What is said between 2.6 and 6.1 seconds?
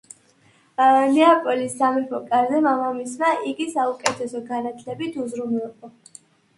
მამამისმა იგი საუკეთესო განათლებით უზრუნველყო.